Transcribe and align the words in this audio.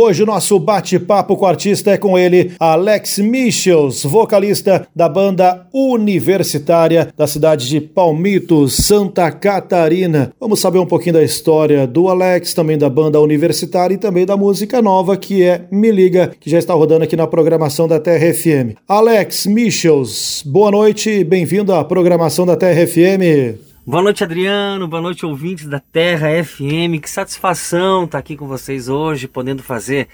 Hoje 0.00 0.22
o 0.22 0.26
nosso 0.26 0.60
bate-papo 0.60 1.36
com 1.36 1.44
o 1.44 1.48
artista 1.48 1.90
é 1.90 1.98
com 1.98 2.16
ele, 2.16 2.52
Alex 2.60 3.18
Michels, 3.18 4.04
vocalista 4.04 4.86
da 4.94 5.08
banda 5.08 5.66
universitária 5.74 7.12
da 7.16 7.26
cidade 7.26 7.68
de 7.68 7.80
Palmitos, 7.80 8.76
Santa 8.76 9.28
Catarina. 9.32 10.32
Vamos 10.38 10.60
saber 10.60 10.78
um 10.78 10.86
pouquinho 10.86 11.14
da 11.14 11.24
história 11.24 11.84
do 11.84 12.08
Alex, 12.08 12.54
também 12.54 12.78
da 12.78 12.88
banda 12.88 13.20
universitária 13.20 13.96
e 13.96 13.98
também 13.98 14.24
da 14.24 14.36
música 14.36 14.80
nova 14.80 15.16
que 15.16 15.42
é 15.42 15.66
Me 15.68 15.90
Liga, 15.90 16.30
que 16.38 16.48
já 16.48 16.60
está 16.60 16.74
rodando 16.74 17.02
aqui 17.02 17.16
na 17.16 17.26
programação 17.26 17.88
da 17.88 17.98
Terra 17.98 18.32
FM. 18.32 18.78
Alex 18.86 19.46
Michels, 19.46 20.44
boa 20.46 20.70
noite 20.70 21.10
e 21.10 21.24
bem-vindo 21.24 21.74
à 21.74 21.82
programação 21.82 22.46
da 22.46 22.56
Terra 22.56 22.86
FM. 22.86 23.67
Boa 23.88 24.02
noite, 24.02 24.22
Adriano. 24.22 24.86
Boa 24.86 25.00
noite, 25.00 25.24
ouvintes 25.24 25.66
da 25.66 25.80
Terra 25.80 26.28
FM. 26.44 27.00
Que 27.00 27.08
satisfação 27.08 28.04
estar 28.04 28.18
aqui 28.18 28.36
com 28.36 28.46
vocês 28.46 28.86
hoje, 28.86 29.26
podendo 29.26 29.62
fazer 29.62 30.08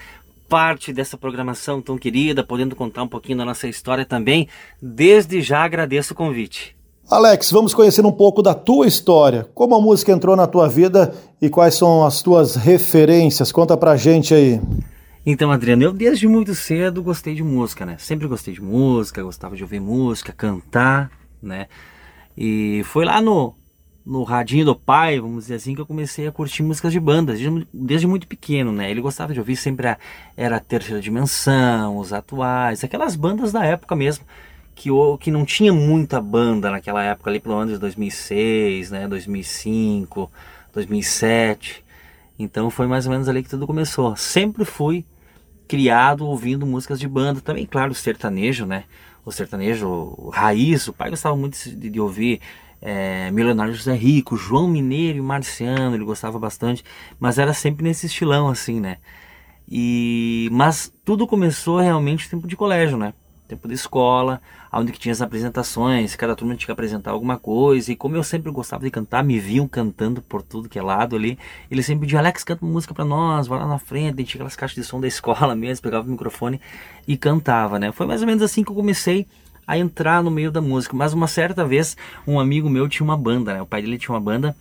parte 0.47 0.93
dessa 0.93 1.17
programação 1.17 1.81
tão 1.81 1.97
querida, 1.97 2.41
podendo 2.41 2.73
contar 2.73 3.03
um 3.03 3.07
pouquinho 3.09 3.39
da 3.39 3.43
nossa 3.43 3.67
história 3.67 4.05
também. 4.05 4.47
Desde 4.81 5.41
já 5.41 5.61
agradeço 5.61 6.13
o 6.13 6.15
convite. 6.15 6.73
Alex, 7.11 7.51
vamos 7.51 7.73
conhecer 7.73 8.05
um 8.05 8.13
pouco 8.13 8.41
da 8.41 8.53
tua 8.53 8.87
história. 8.87 9.45
Como 9.53 9.75
a 9.75 9.81
música 9.81 10.13
entrou 10.13 10.37
na 10.37 10.47
tua 10.47 10.69
vida 10.69 11.13
e 11.41 11.49
quais 11.49 11.75
são 11.75 12.05
as 12.05 12.21
tuas 12.21 12.55
referências? 12.55 13.51
Conta 13.51 13.75
pra 13.75 13.97
gente 13.97 14.33
aí. 14.33 14.61
Então, 15.25 15.51
Adriano, 15.51 15.83
eu 15.83 15.91
desde 15.91 16.29
muito 16.29 16.55
cedo 16.55 17.03
gostei 17.03 17.35
de 17.35 17.43
música, 17.43 17.85
né? 17.85 17.97
Sempre 17.99 18.25
gostei 18.25 18.53
de 18.53 18.61
música, 18.61 19.21
gostava 19.21 19.53
de 19.53 19.63
ouvir 19.63 19.81
música, 19.81 20.31
cantar, 20.31 21.11
né? 21.43 21.67
E 22.37 22.81
foi 22.85 23.03
lá 23.03 23.21
no 23.21 23.53
no 24.05 24.23
radinho 24.23 24.65
do 24.65 24.75
pai, 24.75 25.19
vamos 25.19 25.45
dizer 25.45 25.55
assim, 25.55 25.73
que 25.73 25.81
eu 25.81 25.85
comecei 25.85 26.27
a 26.27 26.31
curtir 26.31 26.61
músicas 26.61 26.91
de 26.93 26.99
bandas, 26.99 27.39
desde, 27.39 27.67
desde 27.73 28.05
muito 28.05 28.27
pequeno, 28.27 28.71
né? 28.71 28.91
Ele 28.91 29.01
gostava 29.01 29.33
de 29.33 29.39
ouvir 29.39 29.55
sempre 29.55 29.87
a, 29.87 29.97
era 30.37 30.57
a 30.57 30.59
Terceira 30.59 31.01
Dimensão, 31.01 31.97
os 31.97 32.13
atuais, 32.13 32.83
aquelas 32.83 33.15
bandas 33.15 33.51
da 33.51 33.65
época 33.65 33.95
mesmo, 33.95 34.23
que, 34.75 34.89
que 35.19 35.31
não 35.31 35.43
tinha 35.43 35.73
muita 35.73 36.21
banda 36.21 36.69
naquela 36.69 37.03
época, 37.03 37.31
ali 37.31 37.39
pelo 37.39 37.55
ano 37.55 37.71
de 37.71 37.79
2006, 37.79 38.91
né? 38.91 39.07
2005, 39.07 40.31
2007. 40.71 41.83
Então 42.37 42.69
foi 42.69 42.85
mais 42.85 43.07
ou 43.07 43.11
menos 43.11 43.27
ali 43.27 43.41
que 43.41 43.49
tudo 43.49 43.65
começou. 43.65 44.15
Sempre 44.15 44.65
fui 44.65 45.03
criado 45.67 46.27
ouvindo 46.27 46.65
músicas 46.65 46.99
de 46.99 47.07
banda, 47.07 47.41
também, 47.41 47.65
claro, 47.65 47.93
sertanejo, 47.95 48.67
né? 48.67 48.83
O 49.25 49.31
sertanejo 49.31 49.87
o 49.87 50.29
raiz, 50.29 50.87
o 50.87 50.93
pai 50.93 51.09
gostava 51.09 51.35
muito 51.35 51.57
de, 51.57 51.89
de 51.89 51.99
ouvir 51.99 52.39
é, 52.81 53.31
Milionário 53.31 53.73
José 53.73 53.93
Rico, 53.93 54.37
João 54.37 54.67
Mineiro 54.67 55.17
e 55.17 55.21
Marciano, 55.21 55.95
ele 55.95 56.03
gostava 56.03 56.37
bastante, 56.37 56.83
mas 57.19 57.37
era 57.39 57.53
sempre 57.53 57.83
nesse 57.83 58.05
estilão 58.05 58.47
assim, 58.47 58.79
né? 58.79 58.97
E 59.67 60.47
mas 60.51 60.93
tudo 61.03 61.25
começou 61.25 61.79
realmente 61.79 62.25
no 62.25 62.29
tempo 62.31 62.47
de 62.47 62.55
colégio, 62.55 62.97
né? 62.97 63.13
Tempo 63.47 63.67
de 63.67 63.75
escola, 63.75 64.41
onde 64.73 64.91
que 64.91 64.99
tinha 64.99 65.11
as 65.11 65.21
apresentações, 65.21 66.15
cada 66.15 66.35
turma 66.35 66.55
tinha 66.55 66.65
que 66.65 66.71
apresentar 66.71 67.11
alguma 67.11 67.37
coisa, 67.37 67.91
e 67.91 67.95
como 67.95 68.15
eu 68.15 68.23
sempre 68.23 68.51
gostava 68.51 68.83
de 68.83 68.89
cantar, 68.89 69.23
me 69.23 69.39
viam 69.39 69.67
cantando 69.67 70.21
por 70.21 70.41
tudo 70.41 70.67
que 70.67 70.79
é 70.79 70.81
lado 70.81 71.15
ali, 71.15 71.37
eles 71.69 71.85
sempre 71.85 72.01
pediam, 72.01 72.19
Alex, 72.19 72.43
canta 72.43 72.65
uma 72.65 72.73
música 72.73 72.93
para 72.93 73.05
nós, 73.05 73.47
vai 73.47 73.59
lá 73.59 73.67
na 73.67 73.77
frente, 73.77 74.23
tinha 74.23 74.39
aquelas 74.39 74.55
caixas 74.55 74.75
de 74.75 74.83
som 74.83 74.99
da 74.99 75.07
escola 75.07 75.53
mesmo, 75.55 75.83
pegava 75.83 76.07
o 76.07 76.11
microfone 76.11 76.59
e 77.07 77.15
cantava, 77.15 77.77
né? 77.77 77.91
Foi 77.91 78.07
mais 78.07 78.21
ou 78.21 78.27
menos 78.27 78.41
assim 78.41 78.63
que 78.63 78.71
eu 78.71 78.75
comecei 78.75 79.27
a 79.67 79.77
entrar 79.77 80.23
no 80.23 80.31
meio 80.31 80.51
da 80.51 80.61
música. 80.61 80.95
Mas 80.95 81.13
uma 81.13 81.27
certa 81.27 81.65
vez, 81.65 81.97
um 82.27 82.39
amigo 82.39 82.69
meu 82.69 82.87
tinha 82.87 83.03
uma 83.03 83.17
banda, 83.17 83.53
né? 83.53 83.61
O 83.61 83.65
pai 83.65 83.81
dele 83.81 83.97
tinha 83.97 84.13
uma 84.13 84.21
banda 84.21 84.55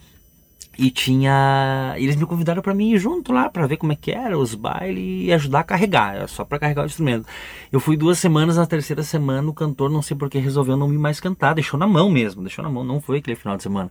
e 0.78 0.90
tinha 0.90 1.94
eles 1.96 2.16
me 2.16 2.26
convidaram 2.26 2.60
para 2.60 2.74
mim 2.74 2.92
ir 2.92 2.98
junto 2.98 3.32
lá 3.32 3.48
para 3.48 3.66
ver 3.66 3.76
como 3.76 3.92
é 3.92 3.96
que 3.96 4.10
era 4.10 4.36
os 4.36 4.54
bailes 4.54 5.26
e 5.26 5.32
ajudar 5.32 5.60
a 5.60 5.64
carregar 5.64 6.16
era 6.16 6.26
só 6.26 6.44
para 6.44 6.58
carregar 6.58 6.82
o 6.82 6.86
instrumento 6.86 7.26
eu 7.70 7.78
fui 7.78 7.96
duas 7.96 8.18
semanas 8.18 8.56
na 8.56 8.66
terceira 8.66 9.02
semana 9.02 9.48
o 9.48 9.54
cantor 9.54 9.90
não 9.90 10.02
sei 10.02 10.16
porque 10.16 10.38
resolveu 10.38 10.76
não 10.76 10.88
me 10.88 10.98
mais 10.98 11.20
cantar 11.20 11.54
deixou 11.54 11.78
na 11.78 11.86
mão 11.86 12.10
mesmo 12.10 12.42
deixou 12.42 12.64
na 12.64 12.70
mão 12.70 12.82
não 12.82 13.00
foi 13.00 13.18
aquele 13.18 13.36
final 13.36 13.56
de 13.56 13.62
semana 13.62 13.90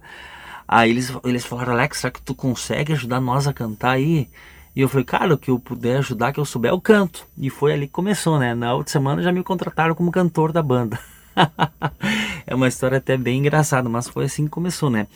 aí 0.68 0.90
eles 0.90 1.14
eles 1.24 1.46
falaram 1.46 1.74
Alex 1.74 2.00
será 2.00 2.12
que 2.12 2.22
tu 2.22 2.36
consegue 2.36 2.94
ajudar 2.94 3.22
nós 3.22 3.48
a 3.48 3.54
cantar 3.54 3.92
aí 3.92 4.28
e 4.76 4.82
eu 4.82 4.90
falei, 4.90 5.06
cara, 5.06 5.34
o 5.34 5.38
que 5.38 5.52
eu 5.52 5.60
puder 5.60 5.98
ajudar, 5.98 6.34
que 6.34 6.40
eu 6.40 6.46
souber, 6.46 6.72
eu 6.72 6.82
canto. 6.82 7.28
E 7.38 7.50
foi 7.50 7.74
ali 7.74 7.86
que 7.86 7.94
começou, 7.94 8.40
né? 8.40 8.56
Na 8.56 8.74
outra 8.74 8.92
semana 8.92 9.22
já 9.22 9.32
me 9.32 9.44
contrataram 9.44 9.94
como 9.94 10.12
cantor 10.12 10.52
da 10.52 10.64
banda. 10.64 11.00
é 12.46 12.56
uma 12.56 12.68
história 12.68 12.98
até 12.98 13.16
bem 13.16 13.40
engraçada, 13.40 13.88
mas 13.88 14.08
foi 14.08 14.26
assim 14.26 14.46
que 14.46 14.50
começou, 14.50 14.90
né? 14.90 15.08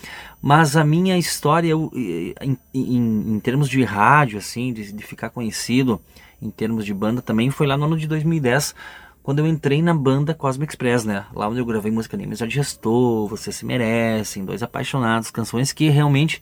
Mas 0.41 0.75
a 0.75 0.83
minha 0.83 1.17
história, 1.17 1.69
eu, 1.69 1.91
em, 1.95 2.57
em, 2.73 3.35
em, 3.35 3.39
termos 3.39 3.67
de 3.67 3.83
rádio, 3.83 4.37
assim, 4.37 4.71
de, 4.71 4.91
de, 4.91 5.03
ficar 5.03 5.31
conhecido, 5.31 5.99
em 6.41 6.51
termos 6.51 6.85
de 6.85 6.93
banda, 6.93 7.21
também 7.21 7.49
foi 7.49 7.65
lá 7.65 7.75
no 7.75 7.85
ano 7.85 7.97
de 7.97 8.07
2010, 8.07 8.75
quando 9.23 9.39
eu 9.39 9.47
entrei 9.47 9.81
na 9.81 9.93
banda 9.93 10.33
Cosmic 10.35 10.71
Express, 10.71 11.03
né? 11.03 11.25
Lá 11.33 11.49
onde 11.49 11.59
eu 11.59 11.65
gravei 11.65 11.91
música 11.91 12.15
de 12.15 12.23
Amizade 12.23 12.53
Gestor, 12.53 13.27
Você 13.27 13.51
Se 13.51 13.65
Merecem, 13.65 14.45
Dois 14.45 14.61
Apaixonados, 14.61 15.31
canções 15.31 15.73
que 15.73 15.89
realmente 15.89 16.41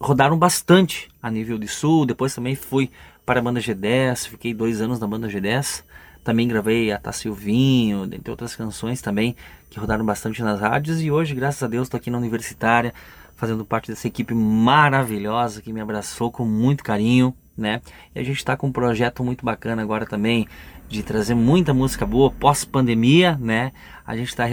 rodaram 0.00 0.38
bastante 0.38 1.08
a 1.22 1.30
nível 1.30 1.58
de 1.58 1.68
sul. 1.68 2.06
Depois 2.06 2.34
também 2.34 2.54
fui 2.54 2.90
para 3.26 3.40
a 3.40 3.42
banda 3.42 3.60
G10, 3.60 4.28
fiquei 4.28 4.54
dois 4.54 4.80
anos 4.80 4.98
na 4.98 5.06
banda 5.06 5.28
G10. 5.28 5.84
Também 6.24 6.48
gravei 6.48 6.90
a 6.92 6.98
Tá 6.98 7.12
Silvinho, 7.12 8.06
dentre 8.06 8.30
outras 8.30 8.56
canções 8.56 9.00
também 9.00 9.36
que 9.68 9.78
rodaram 9.78 10.04
bastante 10.04 10.42
nas 10.42 10.60
rádios. 10.60 11.02
E 11.02 11.10
hoje, 11.10 11.34
graças 11.34 11.62
a 11.62 11.66
Deus, 11.66 11.86
estou 11.86 11.98
aqui 11.98 12.10
na 12.10 12.18
Universitária, 12.18 12.92
fazendo 13.36 13.64
parte 13.64 13.90
dessa 13.90 14.06
equipe 14.06 14.34
maravilhosa 14.34 15.62
que 15.62 15.72
me 15.72 15.80
abraçou 15.80 16.30
com 16.30 16.44
muito 16.44 16.84
carinho, 16.84 17.34
né? 17.56 17.80
E 18.14 18.20
a 18.20 18.22
gente 18.22 18.36
está 18.36 18.56
com 18.56 18.66
um 18.66 18.72
projeto 18.72 19.24
muito 19.24 19.44
bacana 19.44 19.80
agora 19.80 20.04
também 20.04 20.46
de 20.90 21.04
trazer 21.04 21.36
muita 21.36 21.72
música 21.72 22.04
boa 22.04 22.32
pós-pandemia, 22.32 23.38
né? 23.40 23.72
A 24.04 24.16
gente 24.16 24.28
está 24.28 24.44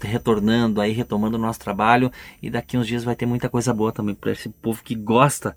retornando 0.00 0.80
aí, 0.80 0.92
retomando 0.92 1.36
o 1.36 1.40
nosso 1.40 1.58
trabalho 1.58 2.12
e 2.40 2.48
daqui 2.48 2.78
uns 2.78 2.86
dias 2.86 3.02
vai 3.02 3.16
ter 3.16 3.26
muita 3.26 3.48
coisa 3.48 3.74
boa 3.74 3.90
também 3.90 4.14
para 4.14 4.30
esse 4.30 4.48
povo 4.48 4.80
que 4.84 4.94
gosta 4.94 5.56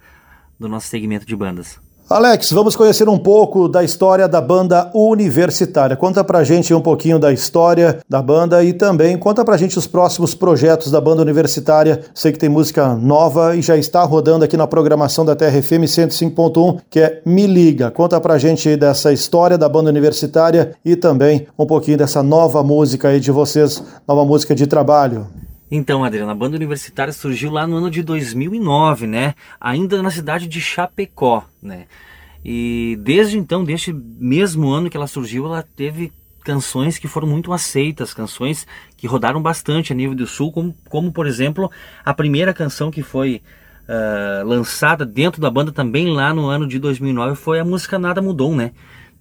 do 0.59 0.67
nosso 0.67 0.87
segmento 0.87 1.23
de 1.23 1.35
bandas. 1.35 1.79
Alex, 2.09 2.51
vamos 2.51 2.75
conhecer 2.75 3.07
um 3.07 3.17
pouco 3.17 3.69
da 3.69 3.81
história 3.81 4.27
da 4.27 4.41
banda 4.41 4.91
universitária. 4.93 5.95
Conta 5.95 6.21
pra 6.21 6.43
gente 6.43 6.73
um 6.73 6.81
pouquinho 6.81 7.17
da 7.17 7.31
história 7.31 7.99
da 8.09 8.21
banda 8.21 8.61
e 8.61 8.73
também 8.73 9.17
conta 9.17 9.43
pra 9.45 9.55
gente 9.55 9.79
os 9.79 9.87
próximos 9.87 10.35
projetos 10.35 10.91
da 10.91 10.99
banda 10.99 11.21
universitária. 11.21 12.01
Sei 12.13 12.33
que 12.33 12.37
tem 12.37 12.49
música 12.49 12.93
nova 12.93 13.55
e 13.55 13.61
já 13.61 13.77
está 13.77 14.03
rodando 14.03 14.43
aqui 14.43 14.57
na 14.57 14.67
programação 14.67 15.23
da 15.23 15.33
TRFM 15.33 15.85
105.1, 15.87 16.81
que 16.89 16.99
é 16.99 17.21
Me 17.25 17.47
Liga. 17.47 17.89
Conta 17.89 18.19
pra 18.19 18.37
gente 18.37 18.75
dessa 18.75 19.13
história 19.13 19.57
da 19.57 19.69
banda 19.69 19.89
universitária 19.89 20.75
e 20.83 20.97
também 20.97 21.47
um 21.57 21.65
pouquinho 21.65 21.97
dessa 21.97 22.21
nova 22.21 22.61
música 22.61 23.07
aí 23.07 23.19
de 23.19 23.31
vocês, 23.31 23.81
nova 24.05 24.25
música 24.25 24.53
de 24.53 24.67
trabalho. 24.67 25.25
Então, 25.75 26.03
Adriana, 26.03 26.33
a 26.33 26.35
banda 26.35 26.55
universitária 26.55 27.11
surgiu 27.11 27.49
lá 27.49 27.65
no 27.65 27.77
ano 27.77 27.89
de 27.89 28.03
2009, 28.03 29.07
né? 29.07 29.33
Ainda 29.59 30.03
na 30.03 30.11
cidade 30.11 30.47
de 30.47 30.61
Chapecó, 30.61 31.45
né? 31.59 31.87
E 32.45 32.95
desde 33.01 33.39
então, 33.39 33.63
desde 33.63 33.91
mesmo 33.91 34.69
ano 34.69 34.87
que 34.87 34.95
ela 34.95 35.07
surgiu, 35.07 35.47
ela 35.47 35.63
teve 35.63 36.13
canções 36.43 36.99
que 36.99 37.07
foram 37.07 37.27
muito 37.27 37.51
aceitas, 37.51 38.13
canções 38.13 38.67
que 38.95 39.07
rodaram 39.07 39.41
bastante 39.41 39.91
a 39.91 39.95
nível 39.95 40.15
do 40.15 40.27
sul, 40.27 40.51
como, 40.51 40.75
como 40.89 41.11
por 41.11 41.25
exemplo 41.25 41.71
a 42.05 42.13
primeira 42.13 42.53
canção 42.53 42.91
que 42.91 43.01
foi 43.01 43.41
uh, 43.89 44.45
lançada 44.47 45.03
dentro 45.03 45.41
da 45.41 45.49
banda 45.49 45.71
também 45.71 46.13
lá 46.13 46.35
no 46.35 46.45
ano 46.45 46.67
de 46.67 46.77
2009 46.77 47.35
foi 47.35 47.59
a 47.59 47.65
música 47.65 47.97
Nada 47.97 48.21
Mudou, 48.21 48.55
né? 48.55 48.73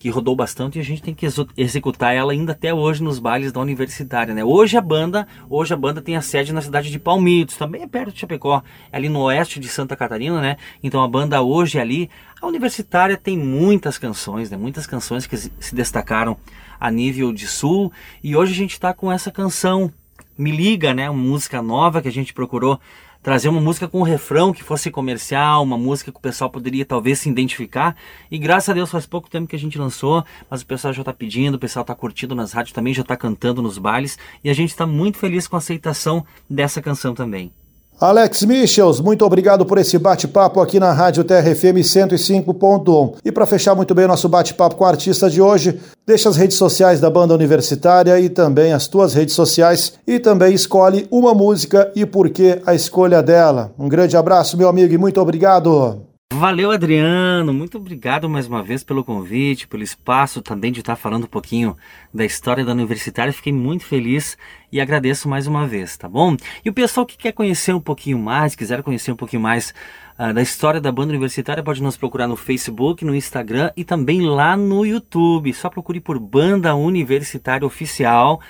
Que 0.02 0.10
rodou 0.10 0.34
bastante 0.34 0.78
e 0.78 0.80
a 0.80 0.84
gente 0.84 1.00
tem 1.00 1.14
que 1.14 1.24
executar 1.56 2.12
ela 2.12 2.32
ainda 2.32 2.50
até 2.50 2.74
hoje 2.74 3.00
nos 3.00 3.20
bailes 3.20 3.52
da 3.52 3.60
universitária, 3.60 4.34
né? 4.34 4.42
Hoje 4.42 4.76
a 4.76 4.80
banda, 4.80 5.28
hoje 5.48 5.72
a 5.72 5.76
banda 5.76 6.02
tem 6.02 6.16
a 6.16 6.20
sede 6.20 6.52
na 6.52 6.60
cidade 6.60 6.90
de 6.90 6.98
Palmitos, 6.98 7.56
também 7.56 7.82
é 7.82 7.86
perto 7.86 8.12
de 8.12 8.18
Chapecó, 8.18 8.64
é 8.90 8.96
ali 8.96 9.08
no 9.08 9.20
oeste 9.20 9.60
de 9.60 9.68
Santa 9.68 9.94
Catarina, 9.94 10.40
né? 10.40 10.56
Então 10.82 11.04
a 11.04 11.06
banda 11.06 11.40
hoje 11.40 11.78
ali, 11.78 12.10
a 12.40 12.48
universitária 12.48 13.16
tem 13.16 13.38
muitas 13.38 13.96
canções, 13.96 14.50
né? 14.50 14.56
Muitas 14.56 14.88
canções 14.88 15.24
que 15.24 15.36
se 15.36 15.72
destacaram 15.72 16.36
a 16.80 16.90
nível 16.90 17.32
de 17.32 17.46
sul 17.46 17.92
e 18.24 18.34
hoje 18.34 18.54
a 18.54 18.56
gente 18.56 18.72
está 18.72 18.92
com 18.92 19.12
essa 19.12 19.30
canção 19.30 19.88
Me 20.36 20.50
Liga, 20.50 20.92
né? 20.92 21.08
Uma 21.08 21.22
música 21.22 21.62
nova 21.62 22.02
que 22.02 22.08
a 22.08 22.12
gente 22.12 22.34
procurou 22.34 22.80
trazer 23.22 23.48
uma 23.48 23.60
música 23.60 23.86
com 23.86 24.00
um 24.00 24.02
refrão 24.02 24.52
que 24.52 24.64
fosse 24.64 24.90
comercial, 24.90 25.62
uma 25.62 25.78
música 25.78 26.10
que 26.10 26.18
o 26.18 26.20
pessoal 26.20 26.50
poderia 26.50 26.84
talvez 26.84 27.20
se 27.20 27.30
identificar. 27.30 27.96
E 28.30 28.38
graças 28.38 28.68
a 28.68 28.72
Deus 28.72 28.90
faz 28.90 29.06
pouco 29.06 29.30
tempo 29.30 29.46
que 29.46 29.56
a 29.56 29.58
gente 29.58 29.78
lançou, 29.78 30.24
mas 30.50 30.62
o 30.62 30.66
pessoal 30.66 30.92
já 30.92 31.02
está 31.02 31.12
pedindo, 31.12 31.54
o 31.54 31.58
pessoal 31.58 31.82
está 31.82 31.94
curtindo 31.94 32.34
nas 32.34 32.52
rádios 32.52 32.72
também, 32.72 32.92
já 32.92 33.02
está 33.02 33.16
cantando 33.16 33.62
nos 33.62 33.78
bailes 33.78 34.18
e 34.42 34.50
a 34.50 34.54
gente 34.54 34.70
está 34.70 34.86
muito 34.86 35.18
feliz 35.18 35.46
com 35.46 35.56
a 35.56 35.58
aceitação 35.58 36.26
dessa 36.50 36.82
canção 36.82 37.14
também. 37.14 37.52
Alex 38.00 38.42
Michels, 38.42 39.00
muito 39.00 39.24
obrigado 39.24 39.64
por 39.64 39.78
esse 39.78 39.96
bate-papo 39.96 40.60
aqui 40.60 40.80
na 40.80 40.92
Rádio 40.92 41.22
TRFM 41.22 41.78
105.1. 41.82 43.14
E 43.24 43.30
para 43.30 43.46
fechar 43.46 43.76
muito 43.76 43.94
bem 43.94 44.06
o 44.06 44.08
nosso 44.08 44.28
bate-papo 44.28 44.74
com 44.74 44.84
a 44.84 44.88
artista 44.88 45.30
de 45.30 45.40
hoje, 45.40 45.78
deixa 46.04 46.28
as 46.28 46.36
redes 46.36 46.56
sociais 46.56 46.98
da 46.98 47.08
banda 47.08 47.32
universitária 47.32 48.18
e 48.18 48.28
também 48.28 48.72
as 48.72 48.88
tuas 48.88 49.14
redes 49.14 49.36
sociais 49.36 49.92
e 50.04 50.18
também 50.18 50.52
escolhe 50.52 51.06
uma 51.12 51.32
música 51.32 51.92
e 51.94 52.04
por 52.04 52.28
que 52.30 52.60
a 52.66 52.74
escolha 52.74 53.22
dela. 53.22 53.72
Um 53.78 53.88
grande 53.88 54.16
abraço, 54.16 54.56
meu 54.56 54.68
amigo, 54.68 54.92
e 54.92 54.98
muito 54.98 55.20
obrigado. 55.20 56.11
Valeu, 56.38 56.70
Adriano. 56.70 57.52
Muito 57.52 57.76
obrigado 57.76 58.28
mais 58.28 58.46
uma 58.46 58.62
vez 58.62 58.82
pelo 58.82 59.04
convite, 59.04 59.68
pelo 59.68 59.82
espaço 59.82 60.40
também 60.40 60.72
de 60.72 60.80
estar 60.80 60.96
falando 60.96 61.24
um 61.24 61.28
pouquinho 61.28 61.76
da 62.12 62.24
história 62.24 62.64
da 62.64 62.72
universitária. 62.72 63.32
Fiquei 63.32 63.52
muito 63.52 63.84
feliz 63.84 64.36
e 64.72 64.80
agradeço 64.80 65.28
mais 65.28 65.46
uma 65.46 65.66
vez, 65.66 65.96
tá 65.96 66.08
bom? 66.08 66.34
E 66.64 66.70
o 66.70 66.72
pessoal 66.72 67.04
que 67.04 67.18
quer 67.18 67.32
conhecer 67.32 67.74
um 67.74 67.80
pouquinho 67.80 68.18
mais, 68.18 68.56
quiser 68.56 68.82
conhecer 68.82 69.12
um 69.12 69.16
pouquinho 69.16 69.42
mais 69.42 69.74
uh, 70.18 70.32
da 70.32 70.40
história 70.40 70.80
da 70.80 70.90
banda 70.90 71.10
universitária, 71.10 71.62
pode 71.62 71.82
nos 71.82 71.98
procurar 71.98 72.26
no 72.26 72.36
Facebook, 72.36 73.04
no 73.04 73.14
Instagram 73.14 73.70
e 73.76 73.84
também 73.84 74.22
lá 74.22 74.56
no 74.56 74.86
YouTube. 74.86 75.52
Só 75.52 75.68
procure 75.68 76.00
por 76.00 76.18
Banda 76.18 76.74
Universitária 76.74 77.66
Oficial 77.66 78.40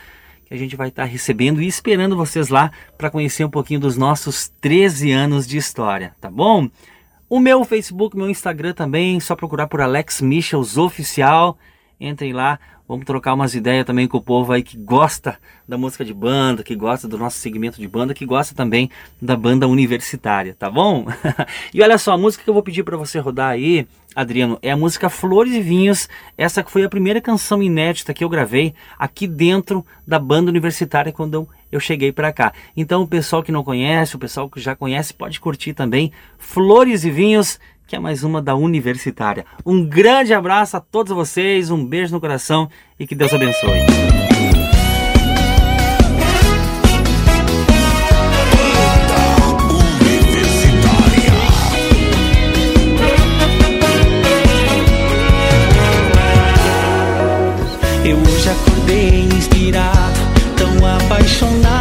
que 0.44 0.54
a 0.54 0.58
gente 0.58 0.76
vai 0.76 0.88
estar 0.88 1.04
recebendo 1.04 1.60
e 1.60 1.66
esperando 1.66 2.16
vocês 2.16 2.48
lá 2.48 2.70
para 2.96 3.10
conhecer 3.10 3.44
um 3.44 3.50
pouquinho 3.50 3.80
dos 3.80 3.96
nossos 3.96 4.48
13 4.60 5.10
anos 5.10 5.46
de 5.46 5.56
história, 5.56 6.14
tá 6.20 6.30
bom? 6.30 6.68
O 7.34 7.40
meu 7.40 7.64
Facebook, 7.64 8.14
meu 8.14 8.28
Instagram 8.28 8.74
também, 8.74 9.18
só 9.18 9.34
procurar 9.34 9.66
por 9.66 9.80
Alex 9.80 10.20
Michels 10.20 10.76
Oficial. 10.76 11.56
Entrem 11.98 12.34
lá, 12.34 12.60
vamos 12.92 13.06
trocar 13.06 13.32
umas 13.32 13.54
ideias 13.54 13.86
também 13.86 14.06
com 14.06 14.18
o 14.18 14.20
povo 14.20 14.52
aí 14.52 14.62
que 14.62 14.76
gosta 14.76 15.38
da 15.66 15.78
música 15.78 16.04
de 16.04 16.12
banda, 16.12 16.62
que 16.62 16.76
gosta 16.76 17.08
do 17.08 17.16
nosso 17.16 17.38
segmento 17.38 17.80
de 17.80 17.88
banda, 17.88 18.12
que 18.12 18.26
gosta 18.26 18.54
também 18.54 18.90
da 19.20 19.34
banda 19.34 19.66
universitária, 19.66 20.54
tá 20.58 20.68
bom? 20.70 21.06
e 21.72 21.80
olha 21.80 21.96
só, 21.96 22.12
a 22.12 22.18
música 22.18 22.44
que 22.44 22.50
eu 22.50 22.52
vou 22.52 22.62
pedir 22.62 22.82
para 22.82 22.98
você 22.98 23.18
rodar 23.18 23.48
aí, 23.48 23.88
Adriano, 24.14 24.58
é 24.60 24.70
a 24.70 24.76
música 24.76 25.08
Flores 25.08 25.54
e 25.54 25.62
Vinhos. 25.62 26.06
Essa 26.36 26.62
foi 26.64 26.84
a 26.84 26.88
primeira 26.88 27.18
canção 27.18 27.62
inédita 27.62 28.12
que 28.12 28.22
eu 28.22 28.28
gravei 28.28 28.74
aqui 28.98 29.26
dentro 29.26 29.86
da 30.06 30.18
banda 30.18 30.50
universitária 30.50 31.10
quando 31.10 31.48
eu 31.70 31.80
cheguei 31.80 32.12
para 32.12 32.30
cá. 32.30 32.52
Então 32.76 33.00
o 33.00 33.08
pessoal 33.08 33.42
que 33.42 33.50
não 33.50 33.64
conhece, 33.64 34.16
o 34.16 34.18
pessoal 34.18 34.50
que 34.50 34.60
já 34.60 34.76
conhece, 34.76 35.14
pode 35.14 35.40
curtir 35.40 35.72
também 35.72 36.12
Flores 36.36 37.04
e 37.06 37.10
Vinhos, 37.10 37.58
que 37.86 37.96
é 37.96 37.98
mais 37.98 38.24
uma 38.24 38.40
da 38.40 38.54
Universitária. 38.54 39.44
Um 39.64 39.84
grande 39.84 40.32
abraço 40.32 40.76
a 40.76 40.80
todos 40.80 41.12
vocês, 41.12 41.70
um 41.70 41.84
beijo 41.84 42.12
no 42.12 42.20
coração 42.20 42.68
e 42.98 43.06
que 43.06 43.14
Deus 43.14 43.32
abençoe. 43.32 43.80
Eu 58.04 58.18
hoje 58.18 58.48
acordei 58.50 59.28
inspirado, 59.36 60.20
tão 60.56 60.86
apaixonado 60.86 61.71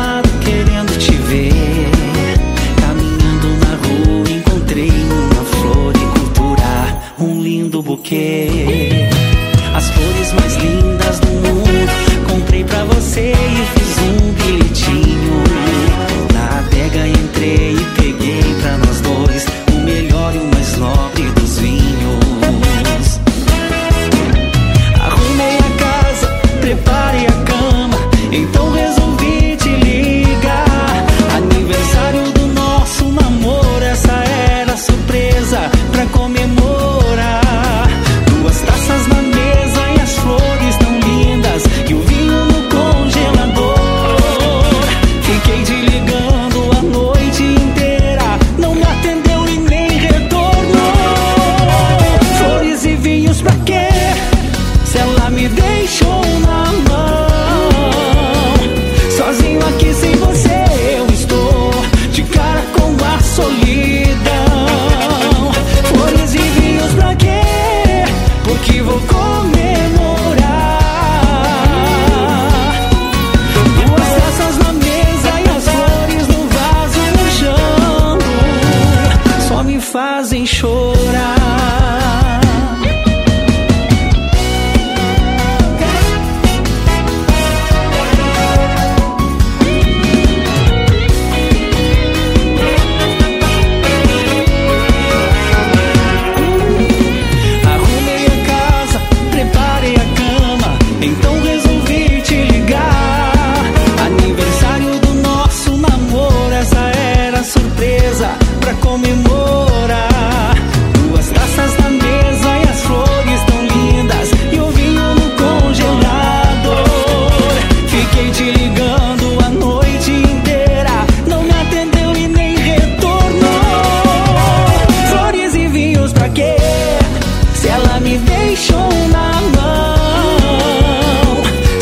fazem 79.91 80.45
chorar. 80.45 81.40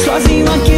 Sozinho 0.06 0.46
aqui 0.54 0.69